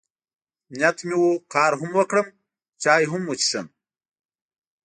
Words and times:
نیت 0.77 0.97
مې 1.07 1.15
و، 1.21 1.27
کار 1.53 1.71
هم 1.79 1.91
وکړم، 1.97 2.27
چای 2.81 3.03
هم 3.11 3.21
وڅښم. 3.29 3.67